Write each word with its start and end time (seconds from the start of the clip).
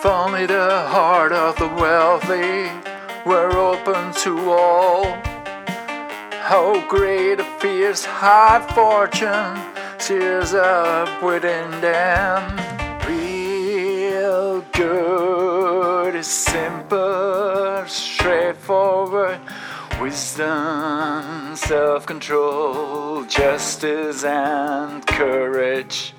If 0.00 0.06
only 0.06 0.46
the 0.46 0.86
heart 0.88 1.30
of 1.30 1.56
the 1.56 1.68
wealthy 1.68 2.70
were 3.28 3.54
open 3.54 4.14
to 4.22 4.50
all. 4.50 5.04
How 6.40 6.82
great 6.88 7.38
a 7.38 7.44
fierce 7.60 8.06
hard 8.06 8.62
fortune 8.72 9.60
tears 9.98 10.54
up 10.54 11.22
within 11.22 11.82
them. 11.82 12.56
Real 13.06 14.62
good 14.72 16.14
is 16.14 16.28
simple, 16.28 17.84
straightforward. 17.86 19.38
Wisdom, 20.00 21.54
self 21.56 22.06
control, 22.06 23.26
justice, 23.26 24.24
and 24.24 25.06
courage. 25.06 26.14